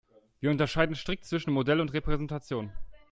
Wir 0.39 0.49
unterscheiden 0.49 0.95
strikt 0.95 1.25
zwischen 1.25 1.53
Modell 1.53 1.79
und 1.79 1.93
Repräsentation. 1.93 2.71